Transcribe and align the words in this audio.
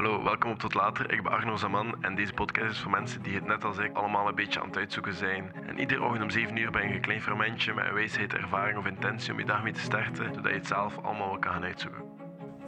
Hallo, 0.00 0.22
welkom 0.22 0.50
op 0.50 0.58
Tot 0.58 0.74
Later. 0.74 1.12
Ik 1.12 1.22
ben 1.22 1.32
Arno 1.32 1.56
Zaman 1.56 2.02
en 2.02 2.14
deze 2.14 2.32
podcast 2.32 2.70
is 2.70 2.78
voor 2.78 2.90
mensen 2.90 3.22
die 3.22 3.34
het 3.34 3.46
net 3.46 3.64
als 3.64 3.78
ik 3.78 3.96
allemaal 3.96 4.28
een 4.28 4.34
beetje 4.34 4.60
aan 4.60 4.66
het 4.66 4.76
uitzoeken 4.76 5.14
zijn. 5.14 5.52
En 5.66 5.78
iedere 5.78 6.02
ochtend 6.02 6.22
om 6.22 6.30
7 6.30 6.56
uur 6.56 6.70
ben 6.70 6.88
je 6.88 6.94
een 6.94 7.00
klein 7.00 7.22
fermentje 7.22 7.74
met 7.74 7.84
een 7.86 7.94
wijsheid, 7.94 8.32
ervaring 8.32 8.78
of 8.78 8.86
intentie 8.86 9.32
om 9.32 9.38
je 9.38 9.44
dag 9.44 9.62
mee 9.62 9.72
te 9.72 9.80
starten, 9.80 10.34
zodat 10.34 10.50
je 10.50 10.58
het 10.58 10.66
zelf 10.66 10.96
allemaal 10.96 11.28
wel 11.28 11.38
kan 11.38 11.52
gaan 11.52 11.62
uitzoeken. 11.62 12.02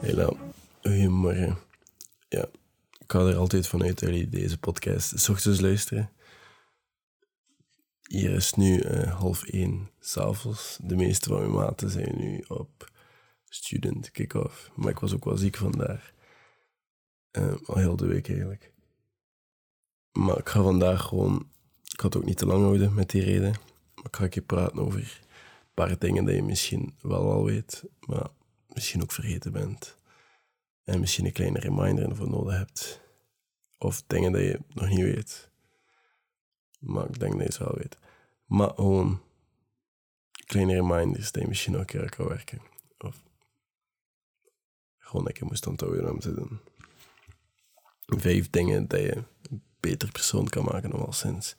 Hallo, 0.01 0.37
goedemorgen. 0.81 1.57
Ja, 2.29 2.45
ik 2.99 3.11
ga 3.11 3.19
er 3.19 3.35
altijd 3.35 3.67
vanuit 3.67 3.99
dat 3.99 4.09
jullie 4.09 4.29
deze 4.29 4.57
podcast 4.57 5.19
s 5.19 5.29
ochtends 5.29 5.59
luisteren. 5.59 6.11
Hier 8.07 8.31
is 8.31 8.53
nu 8.53 8.79
eh, 8.79 9.19
half 9.19 9.43
één 9.43 9.89
s'avonds. 9.99 10.77
De 10.81 10.95
meeste 10.95 11.29
van 11.29 11.39
mijn 11.39 11.51
maten 11.51 11.89
zijn 11.89 12.17
nu 12.17 12.43
op 12.47 12.91
student 13.49 14.11
kick-off. 14.11 14.71
Maar 14.75 14.91
ik 14.91 14.99
was 14.99 15.13
ook 15.13 15.25
wel 15.25 15.37
ziek 15.37 15.55
vandaag. 15.55 16.13
Eh, 17.33 17.53
al 17.65 17.77
heel 17.77 17.95
de 17.95 18.05
week 18.05 18.29
eigenlijk. 18.29 18.71
Maar 20.11 20.37
ik 20.37 20.49
ga 20.49 20.61
vandaag 20.61 21.01
gewoon... 21.01 21.47
Ik 21.83 21.99
ga 21.99 22.05
het 22.05 22.15
ook 22.15 22.25
niet 22.25 22.37
te 22.37 22.45
lang 22.45 22.63
houden 22.63 22.93
met 22.93 23.09
die 23.09 23.23
reden. 23.23 23.51
Maar 23.95 24.05
ik 24.05 24.15
ga 24.15 24.23
een 24.23 24.29
keer 24.29 24.43
praten 24.43 24.79
over 24.79 24.99
een 24.99 25.73
paar 25.73 25.99
dingen 25.99 26.25
die 26.25 26.35
je 26.35 26.43
misschien 26.43 26.95
wel 27.01 27.31
al 27.31 27.43
weet, 27.43 27.83
maar 27.99 28.27
misschien 28.73 29.01
ook 29.01 29.11
vergeten 29.11 29.51
bent. 29.51 29.97
En 30.83 30.99
misschien 30.99 31.25
een 31.25 31.31
kleine 31.31 31.59
reminder 31.59 32.09
ervoor 32.09 32.29
nodig 32.29 32.57
hebt. 32.57 33.01
Of 33.77 34.03
dingen 34.07 34.31
die 34.31 34.43
je 34.43 34.59
nog 34.73 34.89
niet 34.89 34.99
weet. 34.99 35.49
Maar 36.79 37.09
ik 37.09 37.19
denk 37.19 37.31
dat 37.31 37.41
je 37.41 37.47
het 37.47 37.57
wel 37.57 37.75
weet. 37.77 37.97
Maar 38.45 38.69
gewoon 38.69 39.21
kleine 40.45 40.73
reminders 40.73 41.31
die 41.31 41.41
je 41.41 41.47
misschien 41.47 41.71
nog 41.71 41.81
een 41.81 41.87
keer 41.87 42.09
kan 42.09 42.27
werken. 42.27 42.61
Of 42.97 43.23
gewoon 44.97 45.25
dat 45.25 45.37
je 45.37 45.45
moest 45.45 45.67
onthouden 45.67 46.11
om 46.11 46.19
te 46.19 46.33
doen. 46.33 46.59
Vijf 48.19 48.49
dingen 48.49 48.87
dat 48.87 48.99
je 48.99 49.23
een 49.41 49.63
beter 49.79 50.11
persoon 50.11 50.49
kan 50.49 50.63
maken, 50.63 50.89
nog 50.89 50.99
wel 50.99 51.13
sinds. 51.13 51.55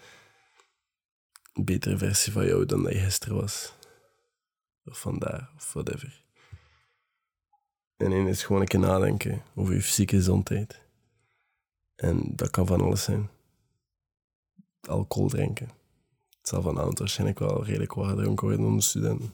Een 1.53 1.65
betere 1.65 1.99
versie 1.99 2.33
van 2.33 2.47
jou 2.47 2.67
dan 2.67 2.83
dat 2.83 2.93
je 2.93 2.99
gisteren 2.99 3.37
was. 3.37 3.73
Of 4.85 5.01
vandaag, 5.01 5.53
of 5.57 5.73
whatever. 5.73 6.25
En 7.97 8.13
één 8.13 8.27
is 8.27 8.45
gewoon 8.45 8.61
een 8.61 8.67
keer 8.67 8.81
nadenken 8.81 9.43
over 9.55 9.75
je 9.75 9.83
fysieke 9.83 10.17
gezondheid. 10.17 10.81
En 11.95 12.33
dat 12.37 12.51
kan 12.51 12.67
van 12.67 12.81
alles 12.81 13.03
zijn. 13.03 13.29
Alcohol 14.81 15.29
drinken. 15.29 15.71
Het 16.39 16.49
zal 16.49 16.63
vanavond 16.63 16.99
waarschijnlijk 16.99 17.39
wel 17.39 17.65
redelijk 17.65 17.93
wat 17.93 18.09
gedronken 18.09 18.47
worden 18.47 18.67
onder 18.67 18.83
studenten. 18.83 19.33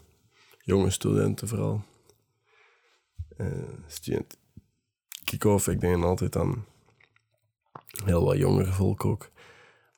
Jonge 0.60 0.90
studenten 0.90 1.48
vooral. 1.48 1.82
Uh, 3.36 3.68
student 3.86 4.36
kick-off, 5.24 5.68
ik 5.68 5.80
denk 5.80 6.04
altijd 6.04 6.36
aan 6.36 6.64
heel 8.04 8.24
wat 8.24 8.36
jonger 8.36 8.72
volk 8.72 9.04
ook. 9.04 9.30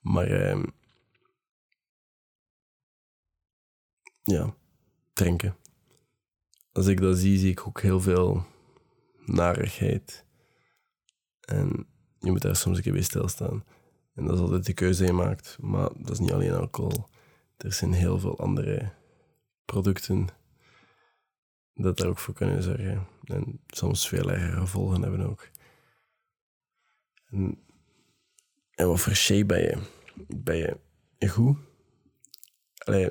Maar 0.00 0.30
uh, 0.30 0.62
ja, 4.22 4.54
drinken. 5.12 5.56
Als 6.72 6.86
ik 6.86 7.00
dat 7.00 7.18
zie, 7.18 7.38
zie 7.38 7.50
ik 7.50 7.66
ook 7.66 7.80
heel 7.80 8.00
veel 8.00 8.44
narigheid. 9.16 10.24
En 11.40 11.86
je 12.18 12.30
moet 12.30 12.42
daar 12.42 12.56
soms 12.56 12.76
een 12.76 12.82
keer 12.82 12.92
bij 12.92 13.02
stilstaan. 13.02 13.64
En 14.14 14.24
dat 14.24 14.34
is 14.34 14.40
altijd 14.40 14.66
de 14.66 14.72
keuze 14.72 14.98
die 14.98 15.12
je 15.12 15.16
maakt. 15.16 15.58
Maar 15.60 15.90
dat 15.96 16.10
is 16.10 16.18
niet 16.18 16.32
alleen 16.32 16.52
alcohol. 16.52 17.06
Er 17.56 17.72
zijn 17.72 17.92
heel 17.92 18.18
veel 18.18 18.38
andere 18.38 18.92
producten 19.64 20.28
dat 21.74 21.96
daar 21.96 22.08
ook 22.08 22.18
voor 22.18 22.34
kunnen 22.34 22.62
zorgen. 22.62 23.06
En 23.24 23.60
soms 23.66 24.08
veel 24.08 24.30
erger 24.30 24.58
gevolgen 24.58 25.02
hebben 25.02 25.28
ook. 25.30 25.48
En, 27.30 27.58
en 28.74 28.86
wat 28.86 29.00
voor 29.00 29.14
shape 29.14 29.46
ben 29.46 29.60
je? 29.60 29.78
Ben 30.36 30.78
je 31.18 31.28
goed? 31.28 31.56
Allee, 32.84 33.10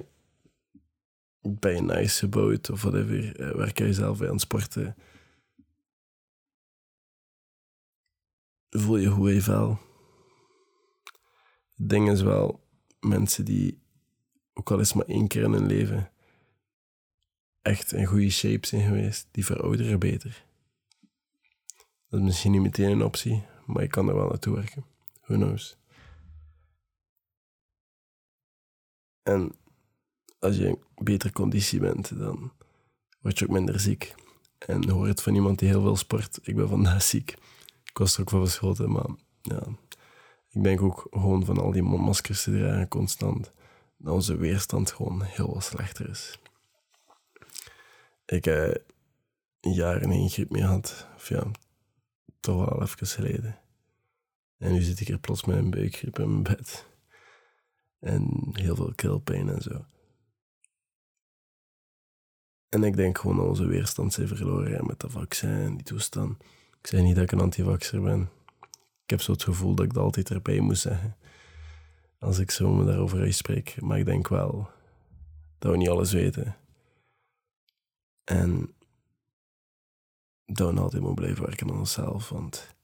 ben 1.41 1.75
je 1.75 1.81
nice 1.81 2.19
gebouwd 2.19 2.69
of 2.69 2.81
whatever? 2.81 3.39
Uh, 3.39 3.55
werk 3.55 3.77
je 3.77 3.93
zelf 3.93 4.17
bij 4.17 4.29
aan 4.29 4.39
sporten? 4.39 4.95
Voel 8.69 8.97
je 8.97 9.07
hoe 9.07 9.33
je 9.33 9.41
vel? 9.41 9.79
Het 11.75 11.89
ding 11.89 12.09
is 12.09 12.21
wel, 12.21 12.67
mensen 12.99 13.45
die 13.45 13.81
ook 14.53 14.71
al 14.71 14.79
eens 14.79 14.93
maar 14.93 15.05
één 15.05 15.27
keer 15.27 15.43
in 15.43 15.51
hun 15.53 15.65
leven 15.65 16.11
echt 17.61 17.93
in 17.93 18.05
goede 18.05 18.29
shape 18.29 18.67
zijn 18.67 18.87
geweest, 18.87 19.27
die 19.31 19.45
verouderen 19.45 19.99
beter. 19.99 20.45
Dat 22.09 22.19
is 22.19 22.25
misschien 22.25 22.51
niet 22.51 22.61
meteen 22.61 22.89
een 22.89 23.03
optie, 23.03 23.45
maar 23.65 23.81
je 23.81 23.89
kan 23.89 24.07
er 24.07 24.15
wel 24.15 24.27
naartoe 24.27 24.55
werken. 24.55 24.85
En 29.23 29.51
als 30.39 30.55
je 30.55 30.67
in 30.67 30.83
betere 30.95 31.33
conditie 31.33 31.79
bent, 31.79 32.17
dan 32.17 32.51
word 33.21 33.39
je 33.39 33.45
ook 33.45 33.51
minder 33.51 33.79
ziek. 33.79 34.15
En 34.57 34.89
hoor 34.89 35.07
het 35.07 35.21
van 35.21 35.35
iemand 35.35 35.59
die 35.59 35.69
heel 35.69 35.81
veel 35.81 35.95
sport. 35.95 36.39
Ik 36.43 36.55
ben 36.55 36.69
vandaag 36.69 37.03
ziek. 37.03 37.31
Ik 37.83 37.97
was 37.97 38.15
er 38.15 38.21
ook 38.21 38.29
van 38.29 38.39
verschoten, 38.39 38.91
maar 38.91 39.09
ja. 39.41 39.63
Ik 40.49 40.63
denk 40.63 40.81
ook 40.81 41.07
gewoon 41.11 41.45
van 41.45 41.57
al 41.57 41.71
die 41.71 41.83
maskers 41.83 42.43
te 42.43 42.51
dragen 42.51 42.87
constant, 42.87 43.51
dat 43.97 44.13
onze 44.13 44.35
weerstand 44.35 44.91
gewoon 44.91 45.21
heel 45.21 45.53
wat 45.53 45.63
slechter 45.63 46.09
is. 46.09 46.39
Ik 48.25 48.45
heb 48.45 48.83
een 49.61 49.73
jaar 49.73 50.01
in 50.01 50.11
één 50.11 50.29
griep 50.29 50.49
mee 50.49 50.61
gehad. 50.61 51.07
Of 51.15 51.29
ja, 51.29 51.51
toch 52.39 52.69
wel 52.69 52.81
even 52.81 53.07
geleden. 53.07 53.60
En 54.61 54.71
nu 54.71 54.81
zit 54.81 54.99
ik 54.99 55.07
er 55.07 55.19
plots 55.19 55.45
met 55.45 55.57
een 55.57 55.69
buikgriep 55.69 56.19
in 56.19 56.29
mijn 56.29 56.55
bed. 56.55 56.85
En 57.99 58.49
heel 58.51 58.75
veel 58.75 58.93
keelpijn 58.95 59.49
en 59.49 59.61
zo. 59.61 59.85
En 62.69 62.83
ik 62.83 62.95
denk 62.95 63.17
gewoon 63.17 63.37
dat 63.37 63.45
onze 63.45 63.65
weerstand 63.65 64.13
zijn 64.13 64.27
verloren 64.27 64.85
met 64.85 64.99
dat 64.99 65.11
vaccin, 65.11 65.75
die 65.75 65.83
toestand. 65.83 66.43
Ik 66.79 66.87
zeg 66.87 67.01
niet 67.01 67.15
dat 67.15 67.23
ik 67.23 67.31
een 67.31 67.39
antivaxer 67.39 68.01
ben. 68.01 68.29
Ik 69.03 69.09
heb 69.09 69.21
zo 69.21 69.31
het 69.31 69.43
gevoel 69.43 69.75
dat 69.75 69.85
ik 69.85 69.93
dat 69.93 70.03
altijd 70.03 70.29
erbij 70.29 70.59
moet 70.59 70.77
zeggen. 70.77 71.17
Als 72.19 72.39
ik 72.39 72.51
zo 72.51 72.73
me 72.73 72.85
daarover 72.85 73.19
uitspreek. 73.19 73.81
Maar 73.81 73.99
ik 73.99 74.05
denk 74.05 74.27
wel 74.27 74.69
dat 75.57 75.71
we 75.71 75.77
niet 75.77 75.89
alles 75.89 76.11
weten. 76.11 76.55
En 78.23 78.73
dat 80.45 80.73
we 80.73 80.79
altijd 80.79 81.01
moeten 81.01 81.23
blijven 81.23 81.45
werken 81.45 81.69
aan 81.69 81.77
onszelf. 81.77 82.29
Want 82.29 82.75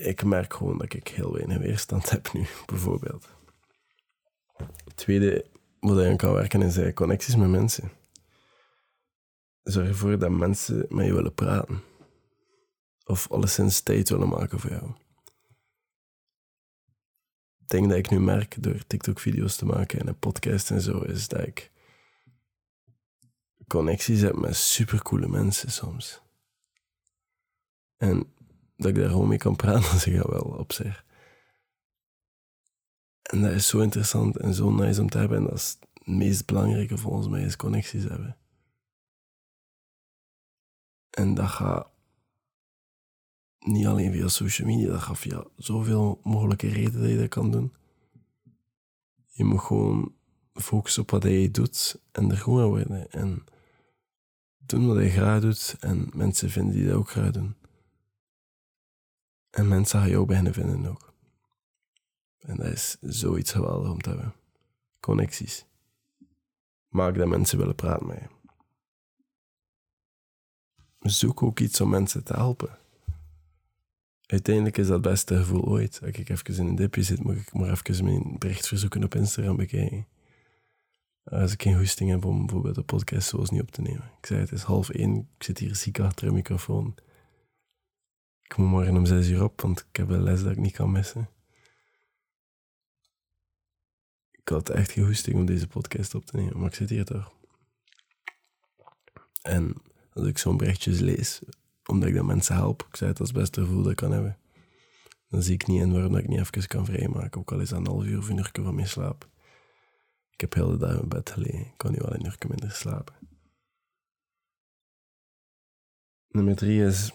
ik 0.00 0.24
merk 0.24 0.54
gewoon 0.54 0.78
dat 0.78 0.92
ik 0.92 1.08
heel 1.08 1.32
weinig 1.32 1.58
weerstand 1.58 2.10
heb 2.10 2.32
nu, 2.32 2.46
bijvoorbeeld. 2.66 3.28
Het 4.56 4.96
tweede 4.96 5.46
wat 5.80 6.04
je 6.04 6.16
kan 6.16 6.32
werken 6.32 6.62
is 6.62 6.94
connecties 6.94 7.36
met 7.36 7.48
mensen. 7.48 7.90
Zorg 9.62 9.88
ervoor 9.88 10.18
dat 10.18 10.30
mensen 10.30 10.86
met 10.88 11.06
je 11.06 11.14
willen 11.14 11.34
praten. 11.34 11.82
Of 13.04 13.30
alleszins 13.30 13.80
tijd 13.80 14.08
willen 14.08 14.28
maken 14.28 14.60
voor 14.60 14.70
jou. 14.70 14.92
Het 17.58 17.68
ding 17.68 17.88
dat 17.88 17.98
ik 17.98 18.10
nu 18.10 18.20
merk 18.20 18.62
door 18.62 18.86
TikTok-video's 18.86 19.56
te 19.56 19.66
maken 19.66 20.00
en 20.00 20.06
een 20.06 20.18
podcast 20.18 20.70
en 20.70 20.80
zo, 20.80 21.00
is 21.00 21.28
dat 21.28 21.46
ik 21.46 21.70
connecties 23.66 24.20
heb 24.20 24.36
met 24.36 24.56
supercoole 24.56 25.28
mensen 25.28 25.70
soms. 25.70 26.22
En 27.96 28.32
dat 28.80 28.90
ik 28.90 28.96
daar 28.96 29.10
gewoon 29.10 29.28
mee 29.28 29.38
kan 29.38 29.56
praten, 29.56 29.98
zeg 30.00 30.14
ik 30.14 30.22
wel 30.22 30.54
op 30.58 30.72
zich. 30.72 31.04
En 33.22 33.42
dat 33.42 33.52
is 33.52 33.68
zo 33.68 33.80
interessant 33.80 34.36
en 34.36 34.54
zo 34.54 34.70
nice 34.70 35.00
om 35.00 35.10
te 35.10 35.18
hebben. 35.18 35.38
En 35.38 35.44
dat 35.44 35.52
is 35.52 35.76
het 35.78 36.06
meest 36.06 36.46
belangrijke 36.46 36.98
volgens 36.98 37.28
mij, 37.28 37.42
is 37.42 37.56
connecties 37.56 38.04
hebben. 38.04 38.36
En 41.10 41.34
dat 41.34 41.48
gaat 41.48 41.90
niet 43.58 43.86
alleen 43.86 44.12
via 44.12 44.28
social 44.28 44.68
media, 44.68 44.88
dat 44.88 45.00
gaat 45.00 45.18
via 45.18 45.44
zoveel 45.56 46.20
mogelijke 46.22 46.68
redenen 46.68 47.00
dat 47.00 47.10
je 47.10 47.18
dat 47.18 47.28
kan 47.28 47.50
doen. 47.50 47.74
Je 49.26 49.44
moet 49.44 49.60
gewoon 49.60 50.14
focussen 50.52 51.02
op 51.02 51.10
wat 51.10 51.22
je 51.22 51.50
doet 51.50 52.00
en 52.12 52.30
er 52.30 52.36
gewoon 52.36 52.62
aan 52.62 52.68
worden. 52.68 53.10
En 53.10 53.44
doen 54.58 54.86
wat 54.86 54.96
je 54.96 55.10
graag 55.10 55.40
doet 55.40 55.76
en 55.80 56.10
mensen 56.14 56.50
vinden 56.50 56.74
die 56.74 56.86
dat 56.86 56.94
ook 56.94 57.10
graag 57.10 57.30
doen. 57.30 57.59
En 59.50 59.68
mensen 59.68 60.00
gaan 60.00 60.10
jou 60.10 60.26
beginnen 60.26 60.52
vinden 60.52 60.90
ook. 60.90 61.12
En 62.38 62.56
dat 62.56 62.66
is 62.66 62.96
zoiets 63.00 63.52
geweldig 63.52 63.90
om 63.90 64.00
te 64.00 64.08
hebben. 64.08 64.34
Connecties. 65.00 65.66
Maak 66.88 67.16
dat 67.16 67.28
mensen 67.28 67.58
willen 67.58 67.74
praten 67.74 68.06
met 68.06 68.18
je. 68.18 68.28
Zoek 71.00 71.42
ook 71.42 71.60
iets 71.60 71.80
om 71.80 71.90
mensen 71.90 72.24
te 72.24 72.32
helpen. 72.32 72.78
Uiteindelijk 74.26 74.76
is 74.76 74.86
dat 74.86 74.94
het 74.94 75.12
beste 75.12 75.36
gevoel 75.36 75.64
ooit. 75.64 76.00
Als 76.02 76.10
ik 76.10 76.28
even 76.28 76.56
in 76.56 76.66
een 76.66 76.74
dipje 76.74 77.02
zit, 77.02 77.22
moet 77.22 77.36
ik 77.36 77.52
maar 77.52 77.70
even 77.70 78.04
mijn 78.04 78.38
bericht 78.38 78.68
verzoeken 78.68 79.04
op 79.04 79.14
Instagram 79.14 79.56
bekijken. 79.56 80.06
Als 81.24 81.52
ik 81.52 81.62
geen 81.62 81.78
goesting 81.78 82.10
heb 82.10 82.24
om 82.24 82.38
bijvoorbeeld 82.38 82.76
een 82.76 82.84
podcast 82.84 83.28
zoals 83.28 83.50
niet 83.50 83.60
op 83.60 83.70
te 83.70 83.82
nemen. 83.82 84.10
Ik 84.18 84.26
zei, 84.26 84.40
het 84.40 84.52
is 84.52 84.62
half 84.62 84.90
één, 84.90 85.28
ik 85.36 85.42
zit 85.42 85.58
hier 85.58 85.76
ziek 85.76 86.00
achter 86.00 86.26
een 86.26 86.34
microfoon. 86.34 86.94
Ik 88.50 88.56
moet 88.56 88.68
morgen 88.68 88.96
om 88.96 89.06
zes 89.06 89.28
uur 89.28 89.42
op, 89.42 89.60
want 89.60 89.80
ik 89.90 89.96
heb 89.96 90.08
een 90.08 90.22
les 90.22 90.42
dat 90.42 90.52
ik 90.52 90.58
niet 90.58 90.72
kan 90.72 90.90
missen. 90.90 91.28
Ik 94.30 94.48
had 94.48 94.68
echt 94.68 94.90
geen 94.90 95.06
goesting 95.06 95.36
om 95.36 95.46
deze 95.46 95.66
podcast 95.66 96.14
op 96.14 96.24
te 96.24 96.36
nemen, 96.36 96.58
maar 96.58 96.68
ik 96.68 96.74
zit 96.74 96.90
hier 96.90 97.04
toch. 97.04 97.32
En 99.42 99.74
als 100.12 100.26
ik 100.26 100.38
zo'n 100.38 100.56
berichtjes 100.56 100.98
lees, 100.98 101.40
omdat 101.86 102.08
ik 102.08 102.14
dat 102.14 102.24
mensen 102.24 102.54
help, 102.54 102.86
ik 102.88 102.96
zei 102.96 103.10
het 103.10 103.20
als 103.20 103.32
beste 103.32 103.60
gevoel 103.60 103.82
dat 103.82 103.90
ik 103.90 103.96
kan 103.96 104.12
hebben, 104.12 104.38
dan 105.28 105.42
zie 105.42 105.54
ik 105.54 105.66
niet 105.66 105.80
in 105.80 105.92
waarom 105.92 106.16
ik 106.16 106.28
niet 106.28 106.40
even 106.40 106.68
kan 106.68 106.84
vrijmaken, 106.84 107.40
ook 107.40 107.52
al 107.52 107.60
is 107.60 107.68
dat 107.68 107.78
een 107.78 107.86
half 107.86 108.04
uur 108.04 108.18
of 108.18 108.28
een 108.28 108.38
uur 108.38 108.50
van 108.52 108.74
mijn 108.74 108.88
slaap. 108.88 109.28
Ik 110.30 110.40
heb 110.40 110.54
heel 110.54 110.70
de 110.70 110.76
dag 110.76 111.00
in 111.00 111.08
bed 111.08 111.30
gelegen, 111.30 111.60
ik 111.66 111.76
kan 111.76 111.90
nu 111.90 111.98
wel 112.00 112.14
een 112.14 112.24
uur 112.24 112.38
minder 112.48 112.70
slapen. 112.70 113.14
Nummer 116.28 116.56
drie 116.56 116.84
is 116.84 117.12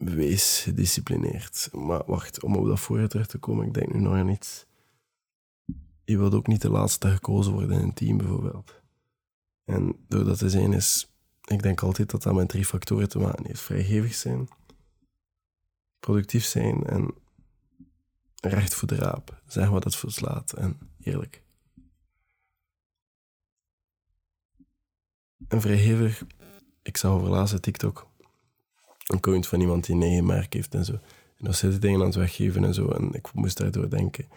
wees 0.00 0.60
gedisciplineerd. 0.60 1.68
Maar 1.72 2.02
wacht, 2.06 2.42
om 2.42 2.56
op 2.56 2.66
dat 2.66 2.80
vorige 2.80 3.08
terug 3.08 3.26
te 3.26 3.38
komen, 3.38 3.66
ik 3.66 3.74
denk 3.74 3.92
nu 3.92 4.00
nog 4.00 4.14
aan 4.14 4.28
iets. 4.28 4.66
Je 6.04 6.18
wilt 6.18 6.34
ook 6.34 6.46
niet 6.46 6.62
de 6.62 6.70
laatste 6.70 7.10
gekozen 7.10 7.52
worden 7.52 7.76
in 7.76 7.82
een 7.82 7.94
team, 7.94 8.16
bijvoorbeeld. 8.16 8.80
En 9.64 9.96
door 10.08 10.24
dat 10.24 10.38
te 10.38 10.50
zijn 10.50 10.72
is, 10.72 11.12
ik 11.44 11.62
denk 11.62 11.82
altijd 11.82 12.10
dat 12.10 12.22
dat 12.22 12.34
met 12.34 12.48
drie 12.48 12.64
factoren 12.64 13.08
te 13.08 13.18
maken 13.18 13.46
heeft. 13.46 13.60
Vrijgevig 13.60 14.14
zijn, 14.14 14.48
productief 15.98 16.44
zijn 16.44 16.86
en 16.86 17.14
recht 18.40 18.74
voor 18.74 18.88
de 18.88 18.94
raap. 18.94 19.42
Zeg 19.46 19.68
wat 19.68 19.84
het 19.84 19.96
verslaat 19.96 20.52
en 20.52 20.78
eerlijk. 21.00 21.42
En 25.48 25.60
vrijgevig, 25.60 26.24
ik 26.82 26.96
zag 26.96 27.10
over 27.10 27.60
TikTok 27.60 28.09
een 29.10 29.16
account 29.16 29.46
van 29.46 29.60
iemand 29.60 29.86
die 29.86 30.04
een 30.04 30.26
merk 30.26 30.52
heeft 30.52 30.74
en 30.74 30.84
zo. 30.84 30.92
En 30.92 31.44
dan 31.44 31.54
zitten 31.54 31.80
dingen 31.80 32.00
aan 32.00 32.06
het 32.06 32.14
weggeven 32.14 32.64
en 32.64 32.74
zo. 32.74 32.88
En 32.88 33.12
ik 33.12 33.32
moest 33.34 33.56
daardoor 33.56 33.90
denken. 33.90 34.28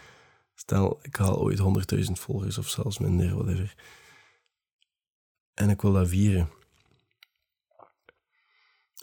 Stel, 0.55 0.99
ik 1.01 1.15
haal 1.15 1.39
ooit 1.39 1.59
100.000 1.95 2.11
volgers 2.11 2.57
of 2.57 2.69
zelfs 2.69 2.97
minder, 2.97 3.35
whatever. 3.35 3.75
En 5.53 5.69
ik 5.69 5.81
wil 5.81 5.93
dat 5.93 6.07
vieren. 6.07 6.49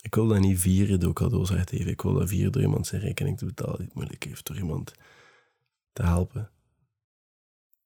Ik 0.02 0.14
wil 0.14 0.26
dat 0.26 0.40
niet 0.40 0.60
vieren 0.60 1.00
door 1.00 1.12
cadeaus 1.12 1.52
uit 1.52 1.66
te 1.66 1.76
geven. 1.76 1.92
Ik 1.92 2.00
wil 2.00 2.12
dat 2.12 2.28
vieren 2.28 2.52
door 2.52 2.62
iemand 2.62 2.86
zijn 2.86 3.00
rekening 3.00 3.38
te 3.38 3.44
betalen 3.44 3.76
die 3.76 3.86
het 3.86 3.94
moeilijk 3.94 4.24
heeft. 4.24 4.46
Door 4.46 4.56
iemand 4.56 4.94
te 5.92 6.02
helpen. 6.02 6.50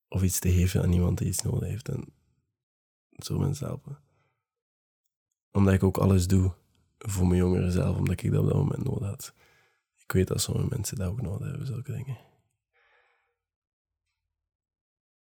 Of 0.09 0.23
iets 0.23 0.39
te 0.39 0.53
geven 0.53 0.83
aan 0.83 0.93
iemand 0.93 1.19
die 1.19 1.27
iets 1.27 1.43
nodig 1.43 1.69
heeft. 1.69 1.89
En 1.89 2.13
zo 3.17 3.39
mensen 3.39 3.67
helpen. 3.67 3.99
Omdat 5.51 5.75
ik 5.75 5.83
ook 5.83 5.99
alles 5.99 6.27
doe 6.27 6.55
voor 7.07 7.27
mijn 7.27 7.41
jongeren 7.41 7.73
zelf, 7.73 7.97
omdat 7.97 8.23
ik 8.23 8.31
dat 8.31 8.41
op 8.41 8.47
dat 8.47 8.57
moment 8.57 8.85
nodig 8.85 9.09
had. 9.09 9.35
Ik 10.05 10.13
weet 10.13 10.29
dat 10.29 10.41
sommige 10.41 10.69
mensen 10.71 10.97
dat 10.97 11.09
ook 11.09 11.23
nodig 11.23 11.49
hebben, 11.49 11.67
zulke 11.67 11.93
dingen. 11.93 12.19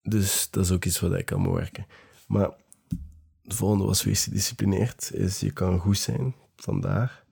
Dus 0.01 0.49
dat 0.49 0.65
is 0.65 0.71
ook 0.71 0.85
iets 0.85 0.99
wat 0.99 1.13
ik 1.13 1.25
kan 1.25 1.53
werken. 1.53 1.85
Maar 2.27 2.49
de 3.41 3.55
volgende 3.55 3.85
was 3.85 4.03
wees 4.03 4.23
gedisciplineerd. 4.23 5.11
Is 5.13 5.39
je 5.39 5.51
kan 5.51 5.79
goed 5.79 5.97
zijn 5.97 6.35
vandaag, 6.55 7.25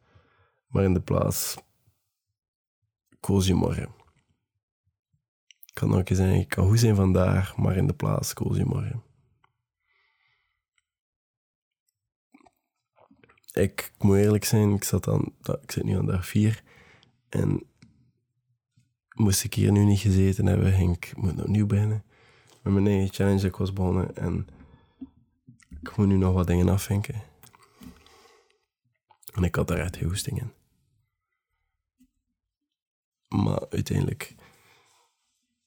maar 0.68 0.84
in 0.84 0.94
de 0.94 1.02
plaats 1.02 1.56
koos 3.20 3.48
je 3.48 3.54
morgen. 3.54 3.96
Kan 5.74 5.96
ook 5.96 6.08
zeggen, 6.08 6.38
je 6.38 6.46
kan 6.46 6.68
goed 6.68 6.80
zijn 6.80 6.96
vandaag, 6.96 7.58
maar 7.58 7.78
in 7.78 7.88
de 7.88 7.94
plaats 7.94 8.34
koos 8.34 8.58
je 8.58 8.66
morgen. 8.66 9.04
Ik, 13.57 13.92
moet 13.98 14.18
eerlijk 14.18 14.45
zijn, 14.45 14.74
ik, 14.74 14.83
zat 14.83 15.07
aan, 15.07 15.33
ik 15.62 15.71
zit 15.71 15.83
nu 15.83 15.98
aan 15.98 16.06
dag 16.06 16.27
vier. 16.27 16.63
En 17.30 17.63
moest 19.13 19.44
ik 19.44 19.54
hier 19.54 19.71
nu 19.71 19.83
niet 19.83 20.00
gezeten 20.00 20.45
hebben, 20.45 20.74
ging 20.74 20.95
ik 20.95 21.13
moet 21.15 21.42
opnieuw 21.42 21.65
beginnen. 21.65 22.04
Met 22.62 22.74
mijn 22.74 22.88
eigen 22.88 23.13
challenge, 23.13 23.48
ik 23.48 23.56
was 23.56 23.74
begonnen. 23.74 24.15
En 24.15 24.48
ik 25.81 25.98
moet 25.98 26.07
nu 26.07 26.18
nog 26.18 26.33
wat 26.33 26.48
dingen 26.48 26.69
afvinken. 26.69 27.24
En 29.33 29.44
ik 29.44 29.56
had 29.56 29.68
daar 29.68 29.77
echt 29.77 29.95
heel 29.95 30.07
goesting 30.07 30.42
in. 30.42 30.51
Maar 33.27 33.69
uiteindelijk 33.69 34.36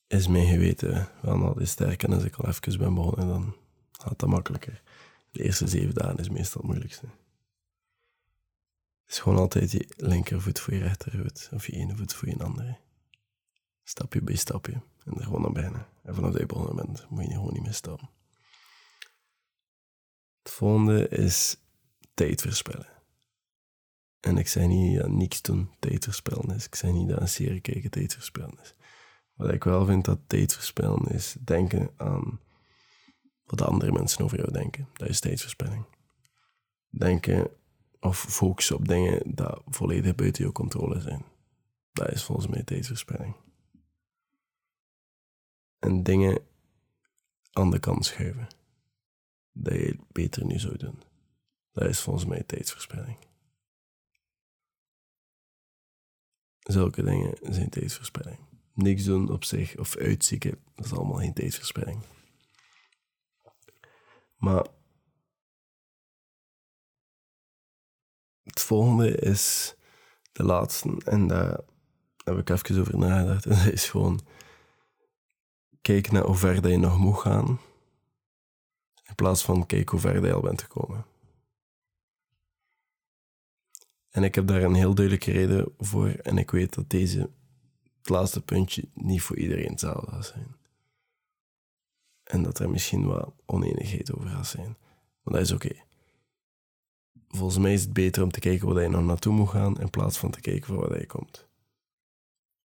is 0.06 0.28
mijn 0.28 0.46
geweten 0.46 1.08
wel 1.22 1.36
nog 1.36 1.56
sterk. 1.60 2.02
En 2.02 2.12
als 2.12 2.24
ik 2.24 2.36
al 2.36 2.48
even 2.48 2.78
ben 2.78 2.94
begonnen, 2.94 3.28
dan 3.28 3.54
gaat 3.92 4.18
dat 4.18 4.28
makkelijker. 4.28 4.82
De 5.30 5.42
eerste 5.42 5.68
zeven 5.68 5.94
dagen 5.94 6.16
is 6.16 6.28
meestal 6.28 6.60
het 6.60 6.70
moeilijkste 6.70 7.06
is 9.10 9.18
gewoon 9.18 9.38
altijd 9.38 9.70
je 9.70 9.94
linkervoet 9.96 10.60
voor 10.60 10.74
je 10.74 10.80
rechtervoet. 10.80 11.48
Of 11.52 11.66
je 11.66 11.72
ene 11.72 11.96
voet 11.96 12.14
voor 12.14 12.28
je 12.28 12.38
andere. 12.38 12.78
Stapje 13.82 14.22
bij 14.22 14.36
stapje. 14.36 14.82
En 15.04 15.14
er 15.16 15.22
gewoon 15.22 15.40
naar 15.40 15.52
bijna. 15.52 15.88
En 16.02 16.14
vanaf 16.14 16.32
dat 16.32 16.74
bent, 16.74 17.06
moet 17.10 17.24
je 17.24 17.32
gewoon 17.32 17.52
niet 17.52 17.62
meer 17.62 17.74
staan. 17.74 18.10
Het 20.42 20.52
volgende 20.52 21.08
is 21.08 21.56
tijd 22.14 22.40
verspillen. 22.40 22.88
En 24.20 24.36
ik 24.36 24.48
zei 24.48 24.66
niet 24.66 24.98
dat 24.98 25.10
niks 25.10 25.42
doen 25.42 25.70
tijd 25.78 26.04
verspillen 26.04 26.54
is. 26.54 26.66
Ik 26.66 26.74
zei 26.74 26.92
niet 26.92 27.08
dat 27.08 27.20
een 27.20 27.28
serie 27.28 27.60
kijken 27.60 27.90
tijd 27.90 28.12
verspillen 28.12 28.58
is. 28.62 28.74
Wat 29.34 29.52
ik 29.52 29.64
wel 29.64 29.86
vind 29.86 30.04
dat 30.04 30.18
tijd 30.26 30.54
verspillen 30.54 31.06
is 31.06 31.36
denken 31.44 31.90
aan 31.96 32.40
wat 33.44 33.62
andere 33.62 33.92
mensen 33.92 34.24
over 34.24 34.38
jou 34.38 34.52
denken. 34.52 34.88
Dat 34.92 35.08
is 35.08 35.20
tijdverspilling. 35.20 35.84
Denken 36.88 37.50
of 38.00 38.18
focussen 38.18 38.76
op 38.76 38.88
dingen 38.88 39.34
die 39.34 39.46
volledig 39.66 40.14
buiten 40.14 40.44
je 40.44 40.52
controle 40.52 41.00
zijn. 41.00 41.24
Dat 41.92 42.12
is 42.12 42.24
volgens 42.24 42.46
mij 42.46 42.62
tijdsverspilling. 42.62 43.36
En 45.78 46.02
dingen 46.02 46.46
aan 47.52 47.70
de 47.70 47.78
kant 47.78 48.04
schuiven. 48.04 48.48
Dat 49.52 49.72
je 49.72 49.98
beter 50.12 50.44
nu 50.44 50.58
zou 50.58 50.76
doen. 50.76 51.02
Dat 51.72 51.88
is 51.88 52.00
volgens 52.00 52.24
mij 52.24 52.42
tijdsverspilling. 52.42 53.18
Zulke 56.58 57.02
dingen 57.02 57.38
zijn 57.40 57.70
tijdsverspilling. 57.70 58.38
Niks 58.72 59.04
doen 59.04 59.30
op 59.30 59.44
zich 59.44 59.76
of 59.78 59.96
uitzieken, 59.96 60.62
dat 60.74 60.84
is 60.84 60.92
allemaal 60.92 61.18
geen 61.18 61.34
tijdsverspilling. 61.34 62.02
Maar 64.36 64.66
volgende 68.70 69.16
is 69.16 69.74
de 70.32 70.44
laatste. 70.44 71.00
En 71.04 71.26
daar 71.26 71.60
heb 72.24 72.38
ik 72.38 72.48
even 72.48 72.80
over 72.80 72.98
nagedacht. 72.98 73.46
En 73.46 73.56
dat 73.64 73.72
is 73.72 73.88
gewoon... 73.88 74.20
Kijk 75.80 76.10
naar 76.10 76.22
hoe 76.22 76.34
ver 76.34 76.68
je 76.68 76.76
nog 76.76 76.98
moet 76.98 77.18
gaan. 77.18 77.60
In 79.08 79.14
plaats 79.14 79.44
van 79.44 79.66
kijk 79.66 79.88
hoe 79.88 80.00
ver 80.00 80.26
je 80.26 80.32
al 80.32 80.40
bent 80.40 80.62
gekomen. 80.62 81.06
En 84.10 84.22
ik 84.22 84.34
heb 84.34 84.46
daar 84.46 84.62
een 84.62 84.74
heel 84.74 84.94
duidelijke 84.94 85.32
reden 85.32 85.74
voor. 85.78 86.08
En 86.08 86.38
ik 86.38 86.50
weet 86.50 86.74
dat 86.74 86.90
deze, 86.90 87.30
het 87.98 88.08
laatste 88.08 88.42
puntje, 88.42 88.88
niet 88.94 89.22
voor 89.22 89.36
iedereen 89.36 89.70
hetzelfde 89.70 90.10
gaat 90.10 90.26
zijn. 90.26 90.56
En 92.22 92.42
dat 92.42 92.58
er 92.58 92.70
misschien 92.70 93.06
wat 93.06 93.32
oneenigheid 93.46 94.14
over 94.14 94.28
gaat 94.28 94.46
zijn. 94.46 94.76
Maar 95.22 95.34
dat 95.34 95.42
is 95.42 95.52
oké 95.52 95.88
volgens 97.30 97.58
mij 97.58 97.72
is 97.72 97.82
het 97.82 97.92
beter 97.92 98.22
om 98.22 98.30
te 98.30 98.40
kijken 98.40 98.74
waar 98.74 98.82
je 98.82 98.88
nog 98.88 99.04
naartoe 99.04 99.32
moet 99.32 99.48
gaan, 99.48 99.80
in 99.80 99.90
plaats 99.90 100.18
van 100.18 100.30
te 100.30 100.40
kijken 100.40 100.66
voor 100.66 100.88
waar 100.88 100.98
je 100.98 101.06
komt. 101.06 101.48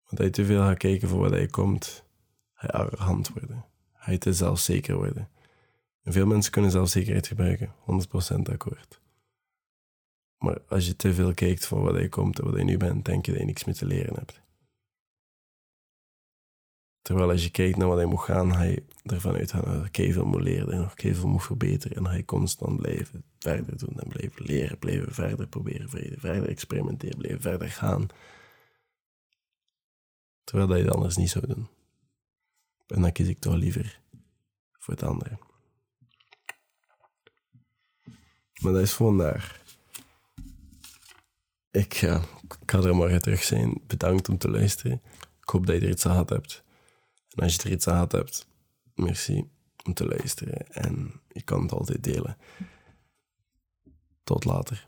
Want 0.05 0.19
als 0.19 0.27
je 0.27 0.31
te 0.31 0.45
veel 0.45 0.61
gaat 0.61 0.79
kijken 0.79 1.09
voor 1.09 1.31
waar 1.31 1.41
je 1.41 1.51
komt, 1.51 2.05
ga 2.55 2.67
je 2.67 2.73
arrogant 2.73 3.29
worden. 3.29 3.65
Ga 3.93 4.11
je 4.11 4.19
te 4.19 4.33
zelfzeker 4.33 4.97
worden. 4.97 5.29
En 6.03 6.13
veel 6.13 6.27
mensen 6.27 6.53
kunnen 6.53 6.71
zelfzekerheid 6.71 7.27
gebruiken, 7.27 7.75
100% 8.39 8.53
akkoord. 8.53 9.01
Maar 10.39 10.59
als 10.69 10.87
je 10.87 10.97
te 10.97 11.15
veel 11.15 11.35
kijkt 11.35 11.67
voor 11.67 11.81
wat 11.81 12.01
je 12.01 12.09
komt 12.09 12.39
en 12.39 12.45
wat 12.45 12.57
je 12.57 12.65
nu 12.65 12.77
bent, 12.77 13.05
denk 13.05 13.27
je 13.27 13.33
dat 13.33 13.41
je 13.41 13.47
niks 13.47 13.65
meer 13.65 13.75
te 13.75 13.87
leren 13.87 14.15
hebt. 14.15 14.43
Terwijl 17.05 17.31
als 17.31 17.43
je 17.43 17.51
kijkt 17.51 17.77
naar 17.77 17.89
wat 17.89 17.97
hij 17.97 18.07
moet 18.07 18.21
gaan, 18.21 18.55
ga 18.55 18.63
je 18.63 18.83
ervan 19.03 19.35
uitgaan 19.35 19.63
dat 19.83 19.97
je 19.97 20.13
veel 20.13 20.25
moet 20.25 20.43
leren 20.43 20.73
en 20.73 20.81
nog 20.81 20.95
veel 20.97 21.29
moet 21.29 21.43
verbeteren. 21.43 22.07
En 22.07 22.17
je 22.17 22.25
constant 22.25 22.77
blijven 22.77 23.25
verder 23.39 23.79
doen 23.79 24.01
en 24.01 24.09
blijven 24.09 24.45
leren, 24.45 24.79
blijven 24.79 25.15
verder 25.15 25.47
proberen, 25.47 25.89
verder 26.19 26.49
experimenteren, 26.49 27.19
blijven 27.19 27.41
verder 27.41 27.71
gaan. 27.71 28.07
Terwijl 30.45 30.69
dat 30.69 30.79
je 30.79 30.85
het 30.85 30.95
anders 30.95 31.17
niet 31.17 31.31
zou 31.31 31.47
doen. 31.47 31.69
En 32.87 33.01
dan 33.01 33.13
kies 33.13 33.29
ik 33.29 33.39
toch 33.39 33.55
liever 33.55 34.01
voor 34.79 34.95
het 34.95 35.03
andere. 35.03 35.39
Maar 38.61 38.73
dat 38.73 38.83
is 38.83 38.93
vandaag. 38.93 39.63
Ik 41.71 41.95
ga, 41.95 42.23
ik 42.63 42.73
er 42.73 42.97
maar 42.97 43.21
terug 43.21 43.43
zijn. 43.43 43.81
Bedankt 43.87 44.29
om 44.29 44.39
te 44.39 44.51
luisteren. 44.51 45.03
Ik 45.41 45.49
hoop 45.49 45.67
dat 45.67 45.77
je 45.77 45.81
er 45.81 45.91
iets 45.91 46.07
aan 46.07 46.13
gehad 46.13 46.29
hebt. 46.29 46.64
En 47.35 47.43
als 47.43 47.55
je 47.55 47.63
er 47.63 47.71
iets 47.71 47.89
aan 47.89 48.09
hebt, 48.09 48.47
merci 48.95 49.49
om 49.85 49.95
te 49.95 50.07
luisteren. 50.07 50.73
En 50.73 51.21
je 51.29 51.43
kan 51.43 51.63
het 51.63 51.73
altijd 51.73 52.05
delen. 52.05 52.37
Tot 54.25 54.45
later. 54.45 54.87